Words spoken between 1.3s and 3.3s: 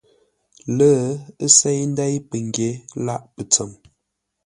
ə́ séi ndéi pəgyě lâʼ